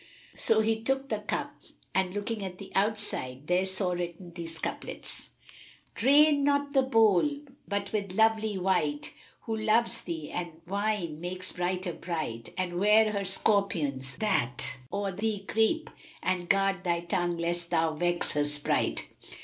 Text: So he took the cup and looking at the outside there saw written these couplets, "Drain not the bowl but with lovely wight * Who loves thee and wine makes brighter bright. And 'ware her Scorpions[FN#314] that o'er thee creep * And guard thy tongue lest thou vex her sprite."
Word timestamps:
So 0.35 0.61
he 0.61 0.81
took 0.81 1.09
the 1.09 1.19
cup 1.19 1.53
and 1.93 2.11
looking 2.11 2.43
at 2.43 2.57
the 2.57 2.71
outside 2.73 3.45
there 3.45 3.67
saw 3.67 3.91
written 3.91 4.33
these 4.33 4.57
couplets, 4.57 5.29
"Drain 5.93 6.43
not 6.43 6.73
the 6.73 6.81
bowl 6.81 7.29
but 7.67 7.93
with 7.93 8.13
lovely 8.13 8.57
wight 8.57 9.13
* 9.29 9.39
Who 9.43 9.55
loves 9.55 10.01
thee 10.01 10.31
and 10.31 10.59
wine 10.65 11.19
makes 11.21 11.51
brighter 11.51 11.93
bright. 11.93 12.51
And 12.57 12.79
'ware 12.79 13.11
her 13.11 13.19
Scorpions[FN#314] 13.19 14.17
that 14.17 14.65
o'er 14.91 15.11
thee 15.11 15.45
creep 15.47 15.91
* 16.07 16.23
And 16.23 16.49
guard 16.49 16.83
thy 16.83 17.01
tongue 17.01 17.37
lest 17.37 17.69
thou 17.69 17.93
vex 17.93 18.31
her 18.31 18.43
sprite." 18.45 19.07